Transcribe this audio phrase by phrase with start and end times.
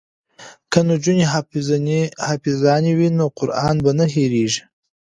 [0.71, 1.25] که نجونې
[2.27, 4.61] حافظانې وي نو قران به نه هیریږي.